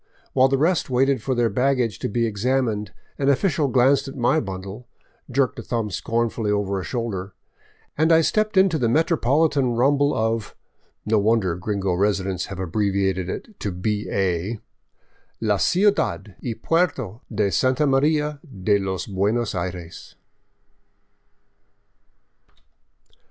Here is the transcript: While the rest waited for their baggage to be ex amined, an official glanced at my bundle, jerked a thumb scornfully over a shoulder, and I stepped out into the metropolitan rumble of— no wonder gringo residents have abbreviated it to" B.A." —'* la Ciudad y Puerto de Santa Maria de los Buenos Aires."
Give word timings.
While 0.33 0.47
the 0.47 0.57
rest 0.57 0.89
waited 0.89 1.21
for 1.21 1.35
their 1.35 1.47
baggage 1.51 1.99
to 1.99 2.09
be 2.09 2.25
ex 2.25 2.43
amined, 2.43 2.89
an 3.19 3.29
official 3.29 3.67
glanced 3.67 4.07
at 4.07 4.15
my 4.17 4.39
bundle, 4.39 4.87
jerked 5.29 5.59
a 5.59 5.61
thumb 5.61 5.91
scornfully 5.91 6.49
over 6.49 6.79
a 6.79 6.83
shoulder, 6.83 7.35
and 7.95 8.11
I 8.11 8.21
stepped 8.21 8.57
out 8.57 8.61
into 8.61 8.79
the 8.79 8.89
metropolitan 8.89 9.73
rumble 9.75 10.15
of— 10.15 10.55
no 11.05 11.19
wonder 11.19 11.55
gringo 11.55 11.93
residents 11.93 12.45
have 12.47 12.57
abbreviated 12.59 13.29
it 13.29 13.59
to" 13.59 13.71
B.A." 13.83 14.59
—'* 15.13 15.39
la 15.39 15.57
Ciudad 15.57 16.33
y 16.41 16.55
Puerto 16.59 17.21
de 17.31 17.51
Santa 17.51 17.85
Maria 17.85 18.39
de 18.43 18.79
los 18.79 19.05
Buenos 19.05 19.53
Aires." 19.53 20.15